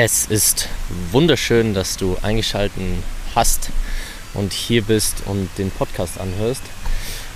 [0.00, 0.68] Es ist
[1.10, 3.02] wunderschön, dass du eingeschalten
[3.34, 3.70] hast
[4.32, 6.62] und hier bist und den Podcast anhörst.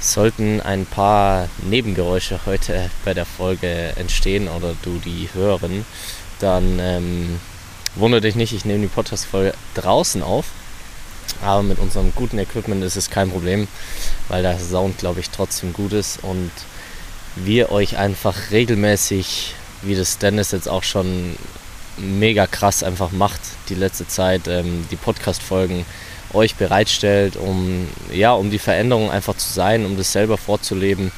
[0.00, 5.84] Sollten ein paar Nebengeräusche heute bei der Folge entstehen oder du die hören,
[6.38, 7.40] dann ähm,
[7.96, 10.46] wundere dich nicht, ich nehme die Podcast-Folge draußen auf.
[11.42, 13.66] Aber mit unserem guten Equipment ist es kein Problem,
[14.28, 16.52] weil der Sound, glaube ich, trotzdem gut ist und
[17.34, 21.36] wir euch einfach regelmäßig, wie das Dennis jetzt auch schon
[22.02, 25.86] mega krass einfach macht die letzte Zeit, ähm, die Podcast-Folgen
[26.32, 31.12] euch bereitstellt, um, ja, um die Veränderung einfach zu sein, um das selber vorzuleben.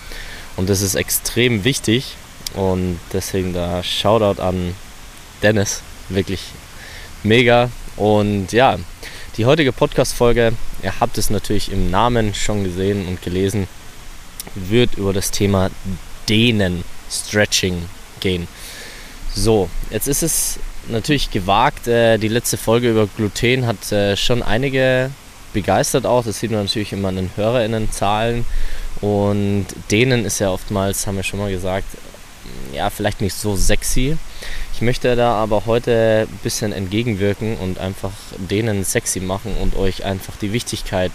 [0.56, 2.16] Und das ist extrem wichtig.
[2.54, 4.74] Und deswegen da Shoutout an
[5.42, 5.82] Dennis.
[6.08, 6.40] Wirklich
[7.22, 7.70] mega.
[7.96, 8.78] Und ja,
[9.36, 13.66] die heutige Podcast-Folge, ihr habt es natürlich im Namen schon gesehen und gelesen,
[14.54, 15.70] wird über das Thema
[16.28, 17.86] Dehnen, Stretching
[18.20, 18.46] gehen.
[19.34, 20.58] So, jetzt ist es
[20.88, 21.86] natürlich gewagt.
[21.86, 25.10] Äh, die letzte Folge über Gluten hat äh, schon einige
[25.52, 26.24] begeistert auch.
[26.24, 28.44] Das sieht man natürlich immer an den HörerInnenzahlen.
[29.00, 31.86] Und denen ist ja oftmals, haben wir schon mal gesagt,
[32.74, 34.18] ja, vielleicht nicht so sexy.
[34.74, 40.04] Ich möchte da aber heute ein bisschen entgegenwirken und einfach denen sexy machen und euch
[40.04, 41.12] einfach die Wichtigkeit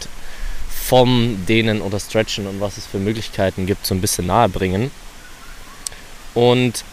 [0.69, 4.91] vom Dehnen oder Stretchen und was es für Möglichkeiten gibt, so ein bisschen nahe bringen.
[6.34, 6.84] Und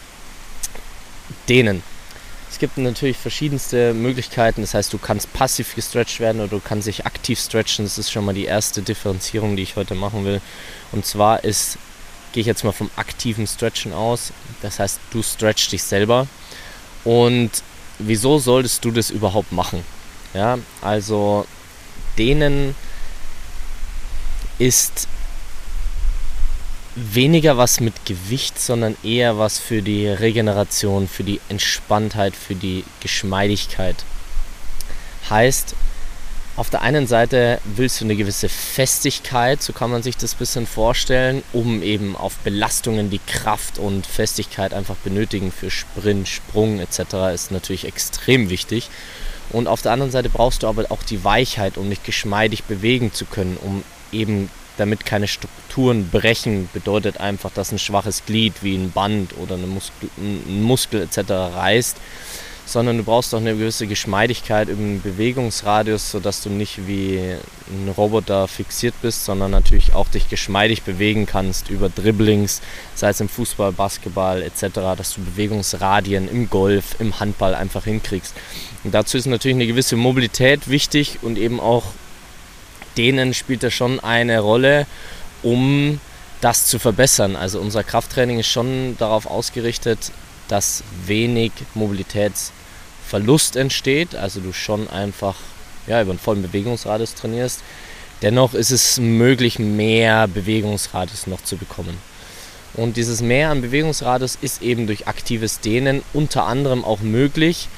[1.47, 1.81] dehnen.
[2.57, 4.61] Es gibt natürlich verschiedenste Möglichkeiten.
[4.61, 7.85] Das heißt, du kannst passiv gestretcht werden oder du kannst dich aktiv stretchen.
[7.85, 10.41] Das ist schon mal die erste Differenzierung, die ich heute machen will.
[10.91, 11.77] Und zwar ist,
[12.31, 14.33] gehe ich jetzt mal vom aktiven Stretchen aus.
[14.63, 16.25] Das heißt, du stretchst dich selber.
[17.03, 17.51] Und
[17.99, 19.83] wieso solltest du das überhaupt machen?
[20.33, 21.45] Ja, also
[22.17, 22.73] denen
[24.57, 25.07] ist
[26.97, 32.83] weniger was mit Gewicht, sondern eher was für die Regeneration, für die Entspanntheit, für die
[33.01, 34.03] Geschmeidigkeit.
[35.29, 35.75] Heißt,
[36.55, 40.37] auf der einen Seite willst du eine gewisse Festigkeit, so kann man sich das ein
[40.39, 46.79] bisschen vorstellen, um eben auf Belastungen die Kraft und Festigkeit einfach benötigen für Sprint, Sprung
[46.79, 47.31] etc.
[47.31, 48.89] ist natürlich extrem wichtig.
[49.51, 53.13] Und auf der anderen Seite brauchst du aber auch die Weichheit, um dich geschmeidig bewegen
[53.13, 58.75] zu können, um eben damit keine Strukturen brechen, bedeutet einfach, dass ein schwaches Glied wie
[58.75, 61.31] ein Band oder eine Muskel, ein Muskel etc.
[61.31, 61.97] reißt,
[62.67, 68.47] sondern du brauchst auch eine gewisse Geschmeidigkeit im Bewegungsradius, sodass du nicht wie ein Roboter
[68.47, 72.61] fixiert bist, sondern natürlich auch dich geschmeidig bewegen kannst über Dribblings,
[72.93, 78.35] sei es im Fußball, Basketball etc., dass du Bewegungsradien im Golf, im Handball einfach hinkriegst.
[78.83, 81.85] Und dazu ist natürlich eine gewisse Mobilität wichtig und eben auch
[82.97, 84.85] denen spielt das schon eine Rolle,
[85.43, 85.99] um
[86.41, 87.35] das zu verbessern.
[87.35, 90.11] Also unser Krafttraining ist schon darauf ausgerichtet,
[90.47, 94.15] dass wenig Mobilitätsverlust entsteht.
[94.15, 95.35] Also du schon einfach
[95.87, 97.61] ja, über einen vollen Bewegungsradius trainierst.
[98.21, 101.97] Dennoch ist es möglich, mehr Bewegungsradius noch zu bekommen.
[102.73, 107.69] Und dieses Mehr an Bewegungsradius ist eben durch aktives Dehnen unter anderem auch möglich.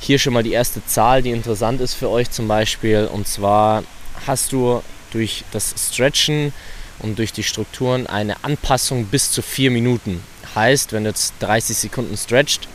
[0.00, 3.08] Hier schon mal die erste Zahl, die interessant ist für euch zum Beispiel.
[3.12, 3.84] Und zwar
[4.26, 4.82] hast du
[5.12, 6.52] durch das Stretchen
[6.98, 10.22] und durch die Strukturen eine Anpassung bis zu 4 Minuten.
[10.54, 12.68] Heißt, wenn du jetzt 30 Sekunden stretcht,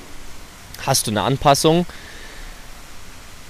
[0.85, 1.85] hast du eine Anpassung.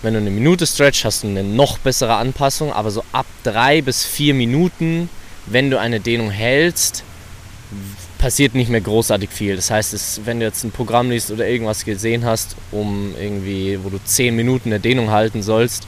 [0.02, 3.82] Wenn du eine Minute stretch, hast du eine noch bessere Anpassung, aber so ab 3
[3.82, 5.10] bis 4 Minuten,
[5.46, 7.04] wenn du eine Dehnung hältst,
[8.18, 9.56] passiert nicht mehr großartig viel.
[9.56, 13.80] Das heißt, es, wenn du jetzt ein Programm liest oder irgendwas gesehen hast, um irgendwie,
[13.84, 15.88] wo du 10 Minuten eine Dehnung halten sollst,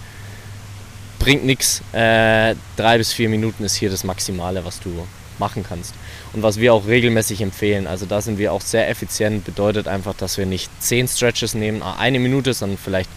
[1.22, 1.82] bringt nichts.
[1.94, 5.08] Äh, drei bis vier Minuten ist hier das Maximale, was du
[5.38, 5.94] machen kannst.
[6.34, 10.16] Und was wir auch regelmäßig empfehlen, also da sind wir auch sehr effizient, bedeutet einfach,
[10.16, 13.10] dass wir nicht zehn Stretches nehmen, eine Minute, sondern vielleicht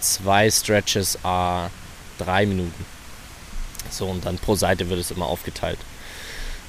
[0.00, 1.70] zwei Stretches a
[2.18, 2.84] drei Minuten.
[3.90, 5.78] So, und dann pro Seite wird es immer aufgeteilt.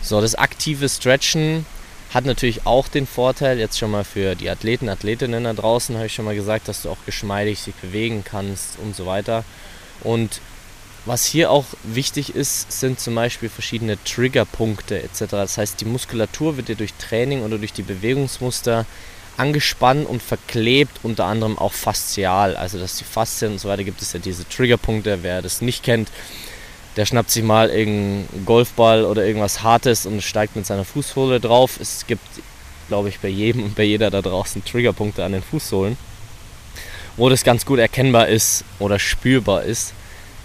[0.02, 1.66] So, das aktive Stretchen
[2.14, 6.08] hat natürlich auch den Vorteil, jetzt schon mal für die Athleten, Athletinnen da draußen, habe
[6.08, 9.46] ich schon mal gesagt, dass du auch geschmeidig sich bewegen kannst und so weiter.
[10.02, 10.42] Und
[11.06, 15.26] was hier auch wichtig ist, sind zum Beispiel verschiedene Triggerpunkte etc.
[15.32, 18.86] Das heißt, die Muskulatur wird dir durch Training oder durch die Bewegungsmuster
[19.36, 22.56] angespannt und verklebt, unter anderem auch faszial.
[22.56, 25.20] Also dass die Faszien und so weiter gibt es ja diese Triggerpunkte.
[25.24, 26.10] Wer das nicht kennt,
[26.96, 31.80] der schnappt sich mal irgendeinen Golfball oder irgendwas Hartes und steigt mit seiner Fußsohle drauf.
[31.82, 32.26] Es gibt,
[32.88, 35.98] glaube ich, bei jedem und bei jeder da draußen Triggerpunkte an den Fußsohlen,
[37.18, 39.94] wo das ganz gut erkennbar ist oder spürbar ist,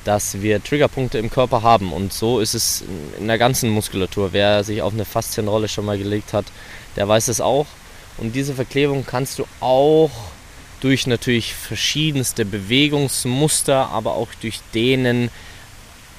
[0.05, 1.93] dass wir Triggerpunkte im Körper haben.
[1.93, 2.85] Und so ist es
[3.19, 4.32] in der ganzen Muskulatur.
[4.32, 6.47] Wer sich auf eine Faszienrolle schon mal gelegt hat,
[6.97, 7.67] der weiß es auch.
[8.17, 10.11] Und diese Verklebung kannst du auch
[10.81, 15.31] durch natürlich verschiedenste Bewegungsmuster, aber auch durch denen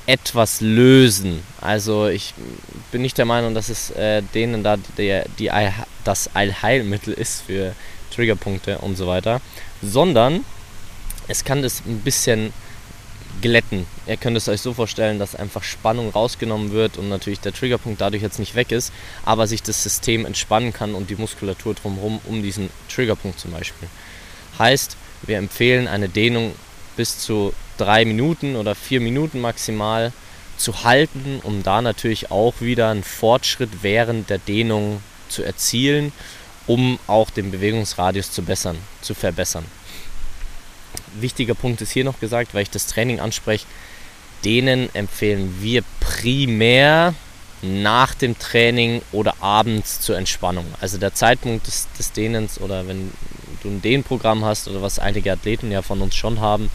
[0.06, 1.44] etwas lösen.
[1.62, 2.34] Also ich
[2.92, 5.52] bin nicht der Meinung, dass es äh, denen da der, die,
[6.04, 7.74] das Allheilmittel ist für
[8.12, 9.40] Triggerpunkte und so weiter,
[9.82, 10.46] sondern
[11.28, 12.54] es kann das ein bisschen
[13.42, 13.86] glätten.
[14.08, 18.02] Ihr könnt es euch so vorstellen, dass einfach Spannung rausgenommen wird und natürlich der Triggerpunkt
[18.02, 18.92] dadurch jetzt nicht weg ist,
[19.24, 23.88] aber sich das System entspannen kann und die Muskulatur drumherum um diesen Triggerpunkt zum Beispiel.
[24.58, 26.54] Heißt, wir empfehlen eine Dehnung
[26.98, 30.12] bis zu drei Minuten oder vier Minuten maximal
[30.58, 36.12] zu halten, um da natürlich auch wieder einen Fortschritt während der Dehnung zu erzielen,
[36.70, 39.66] um auch den Bewegungsradius zu, bessern, zu verbessern.
[41.20, 43.66] Wichtiger Punkt ist hier noch gesagt, weil ich das Training anspreche,
[44.46, 47.16] denen empfehlen wir primär
[47.64, 50.66] nach dem Training oder abends zur Entspannung.
[50.80, 53.12] Also der Zeitpunkt des, des Dehnens oder wenn
[53.64, 56.70] du ein Dehnprogramm hast oder was einige Athleten ja von uns schon haben,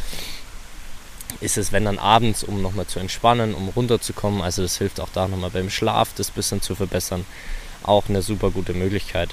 [1.40, 4.42] ist es, wenn dann abends, um nochmal zu entspannen, um runterzukommen.
[4.42, 7.24] Also das hilft auch da nochmal beim Schlaf, das bisschen zu verbessern.
[7.84, 9.30] Auch eine super gute Möglichkeit.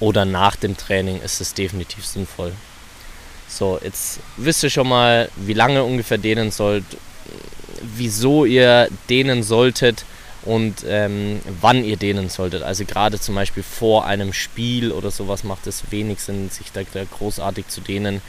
[0.00, 2.52] Oder nach dem Training ist es definitiv sinnvoll.
[3.48, 6.84] So, jetzt wisst ihr schon mal, wie lange ungefähr dehnen sollt,
[7.82, 10.04] wieso ihr dehnen solltet
[10.42, 12.62] und ähm, wann ihr dehnen solltet.
[12.62, 16.80] Also gerade zum Beispiel vor einem Spiel oder sowas macht es wenig Sinn, sich da,
[16.92, 18.22] da großartig zu dehnen.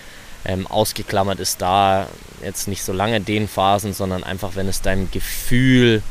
[0.43, 2.07] Ähm, ausgeklammert ist da
[2.43, 6.01] jetzt nicht so lange Dehnphasen, sondern einfach, wenn es deinem Gefühl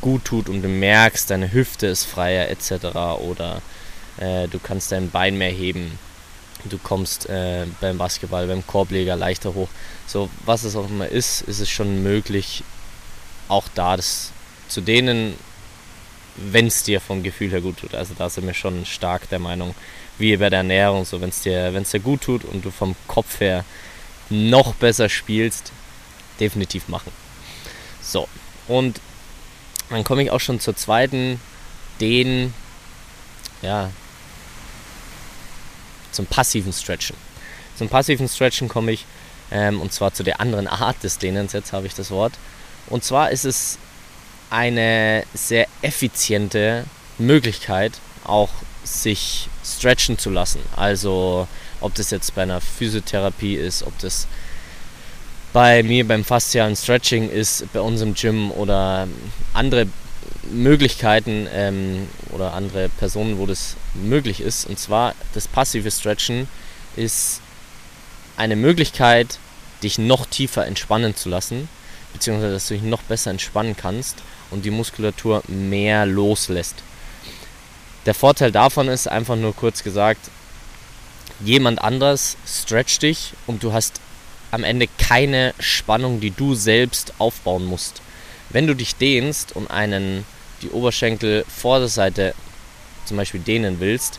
[0.00, 2.86] gut tut und du merkst, deine Hüfte ist freier etc.
[3.20, 3.62] oder
[4.18, 5.98] äh, du kannst dein Bein mehr heben,
[6.64, 9.68] du kommst äh, beim Basketball, beim Korbleger leichter hoch.
[10.06, 12.64] So, was es auch immer ist, ist es schon möglich,
[13.48, 14.32] auch da das
[14.68, 15.34] zu dehnen,
[16.36, 17.94] wenn es dir vom Gefühl her gut tut.
[17.94, 19.74] Also da sind wir schon stark der Meinung,
[20.18, 22.94] wie bei der Ernährung, so wenn es dir, wenn's dir gut tut und du vom
[23.06, 23.64] Kopf her
[24.28, 25.72] noch besser spielst,
[26.40, 27.12] definitiv machen.
[28.02, 28.28] So,
[28.68, 29.00] und
[29.90, 31.40] dann komme ich auch schon zur zweiten,
[32.00, 32.52] den,
[33.62, 33.90] ja,
[36.16, 37.16] zum passiven Stretchen.
[37.76, 39.04] Zum passiven Stretchen komme ich,
[39.50, 42.32] ähm, und zwar zu der anderen Art des Dehnens, jetzt habe ich das Wort.
[42.88, 43.78] Und zwar ist es
[44.50, 46.84] eine sehr effiziente
[47.18, 47.92] Möglichkeit,
[48.24, 48.50] auch
[48.84, 50.60] sich stretchen zu lassen.
[50.74, 51.48] Also
[51.80, 54.26] ob das jetzt bei einer Physiotherapie ist, ob das
[55.52, 59.08] bei mir beim faszialen Stretching ist, bei uns im Gym oder
[59.52, 59.86] andere
[60.50, 64.66] Möglichkeiten ähm, oder andere Personen, wo das möglich ist.
[64.66, 66.48] Und zwar das passive Stretchen
[66.96, 67.40] ist
[68.36, 69.38] eine Möglichkeit,
[69.82, 71.68] dich noch tiefer entspannen zu lassen,
[72.12, 74.18] beziehungsweise dass du dich noch besser entspannen kannst
[74.50, 76.76] und die Muskulatur mehr loslässt.
[78.06, 80.30] Der Vorteil davon ist einfach nur kurz gesagt,
[81.40, 84.00] jemand anders stretcht dich und du hast
[84.50, 88.00] am Ende keine Spannung, die du selbst aufbauen musst.
[88.50, 90.24] Wenn du dich dehnst und einen
[90.62, 92.34] die Oberschenkel Vorderseite
[93.04, 94.18] zum Beispiel dehnen willst,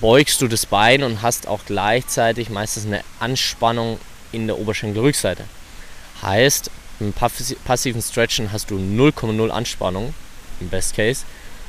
[0.00, 3.98] beugst du das Bein und hast auch gleichzeitig meistens eine Anspannung
[4.32, 5.44] in der Oberschenkelrückseite.
[6.22, 10.14] Heißt, im passiven Stretchen hast du 0,0 Anspannung
[10.60, 11.24] im Best Case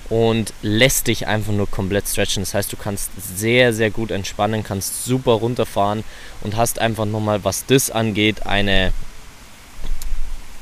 [0.10, 2.44] und lässt dich einfach nur komplett stretchen.
[2.44, 6.04] Das heißt, du kannst sehr, sehr gut entspannen, kannst super runterfahren
[6.42, 8.94] und hast einfach nochmal, was das angeht, eine,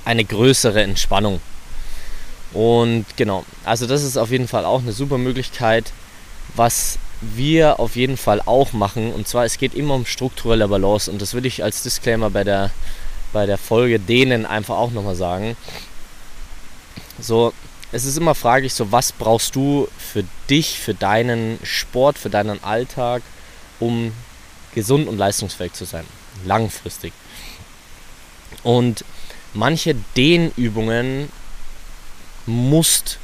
[0.05, 1.41] eine größere Entspannung.
[2.53, 5.91] Und genau, also das ist auf jeden Fall auch eine super Möglichkeit,
[6.55, 9.12] was wir auf jeden Fall auch machen.
[9.12, 12.43] Und zwar, es geht immer um strukturelle Balance und das würde ich als Disclaimer bei
[12.43, 12.72] der,
[13.31, 15.57] bei der Folge denen einfach auch nochmal sagen.
[17.19, 17.53] So,
[17.91, 22.63] es ist immer fraglich, so was brauchst du für dich, für deinen Sport, für deinen
[22.63, 23.22] Alltag,
[23.79, 24.12] um
[24.74, 26.05] gesund und leistungsfähig zu sein.
[26.45, 27.13] langfristig.
[28.63, 29.05] Und
[29.53, 31.29] manche Dehnübungen
[32.45, 33.19] musst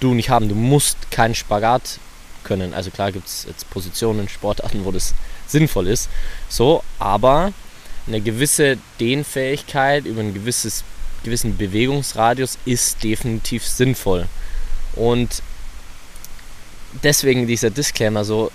[0.00, 0.48] du nicht haben.
[0.48, 1.98] Du musst keinen Spagat
[2.44, 2.74] können.
[2.74, 5.14] Also klar gibt es jetzt Positionen Sportarten, wo das
[5.46, 6.08] sinnvoll ist.
[6.48, 7.52] So, aber
[8.06, 10.84] eine gewisse Dehnfähigkeit über einen gewisses,
[11.22, 14.26] gewissen Bewegungsradius ist definitiv sinnvoll.
[14.94, 15.42] Und
[17.02, 18.50] deswegen dieser Disclaimer so,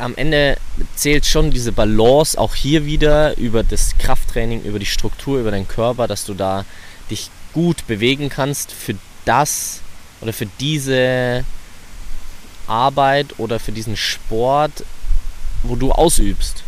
[0.00, 0.56] am Ende
[0.96, 5.68] zählt schon diese Balance auch hier wieder über das Krafttraining, über die Struktur, über deinen
[5.68, 6.64] Körper, dass du da
[7.10, 9.80] dich gut bewegen kannst für das
[10.20, 11.44] oder für diese
[12.66, 14.84] Arbeit oder für diesen Sport,
[15.62, 16.62] wo du ausübst.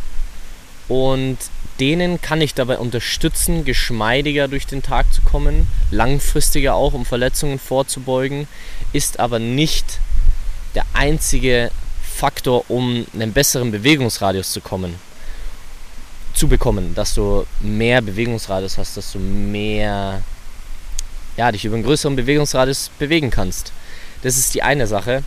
[0.89, 1.39] Und
[1.81, 7.59] denen kann ich dabei unterstützen, geschmeidiger durch den Tag zu kommen, langfristiger auch, um Verletzungen
[7.59, 8.47] vorzubeugen,
[8.93, 10.01] ist aber nicht
[10.75, 11.71] der einzige
[12.23, 14.95] Faktor, um einen besseren Bewegungsradius zu kommen,
[16.35, 20.23] zu bekommen, dass du mehr Bewegungsradius hast, dass du mehr,
[21.37, 23.73] ja, dich über einen größeren Bewegungsradius bewegen kannst.
[24.23, 25.25] Das ist die eine Sache.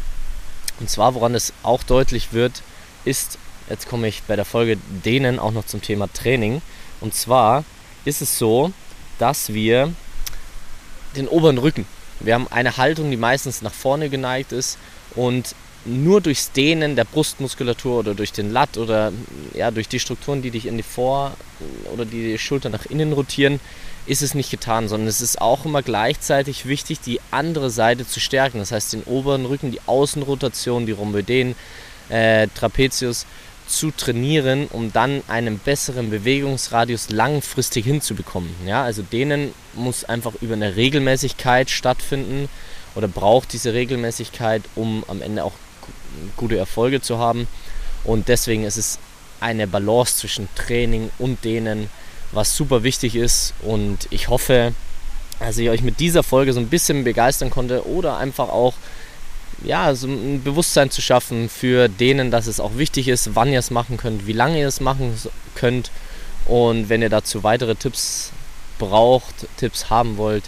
[0.80, 2.62] Und zwar, woran es auch deutlich wird,
[3.04, 6.62] ist, jetzt komme ich bei der Folge denen auch noch zum Thema Training.
[7.02, 7.66] Und zwar
[8.06, 8.72] ist es so,
[9.20, 9.92] dass wir
[11.18, 11.86] den oberen Rücken,
[12.22, 14.78] wir haben eine Haltung, die meistens nach vorne geneigt ist
[15.14, 19.12] und nur durchs Dehnen der Brustmuskulatur oder durch den Latt oder
[19.54, 21.34] ja, durch die Strukturen, die dich in die Vor-
[21.94, 23.60] oder die Schulter nach innen rotieren,
[24.08, 28.20] ist es nicht getan, sondern es ist auch immer gleichzeitig wichtig, die andere Seite zu
[28.20, 28.60] stärken.
[28.60, 31.56] Das heißt, den oberen Rücken, die Außenrotation, die Rhomboideen,
[32.10, 33.26] äh, Trapezius
[33.68, 38.52] zu trainieren, um dann einen besseren Bewegungsradius langfristig hinzubekommen.
[38.66, 42.48] Ja, also denen muss einfach über eine Regelmäßigkeit stattfinden
[42.94, 45.54] oder braucht diese Regelmäßigkeit, um am Ende auch
[46.38, 47.48] gute Erfolge zu haben.
[48.04, 49.00] Und deswegen ist es
[49.40, 51.90] eine Balance zwischen Training und denen,
[52.32, 53.54] was super wichtig ist.
[53.62, 54.74] Und ich hoffe,
[55.40, 58.74] dass ich euch mit dieser Folge so ein bisschen begeistern konnte oder einfach auch
[59.64, 63.60] ja, so ein Bewusstsein zu schaffen für denen, dass es auch wichtig ist, wann ihr
[63.60, 65.18] es machen könnt, wie lange ihr es machen
[65.56, 65.92] könnt.
[66.46, 68.32] Und wenn ihr dazu weitere Tipps
[68.78, 70.44] braucht, Tipps haben wollt,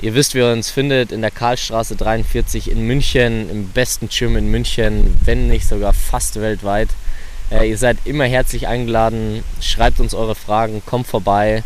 [0.00, 4.36] Ihr wisst, wie ihr uns findet in der Karlstraße 43 in München, im besten Gym
[4.36, 6.88] in München, wenn nicht sogar fast weltweit.
[7.50, 9.42] Äh, ihr seid immer herzlich eingeladen.
[9.60, 11.62] Schreibt uns eure Fragen, kommt vorbei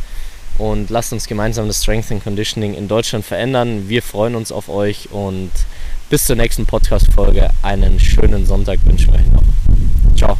[0.59, 3.89] und lasst uns gemeinsam das Strength and Conditioning in Deutschland verändern.
[3.89, 5.51] Wir freuen uns auf euch und
[6.09, 7.51] bis zur nächsten Podcast-Folge.
[7.63, 10.17] Einen schönen Sonntag wünschen wir euch noch.
[10.17, 10.39] Ciao.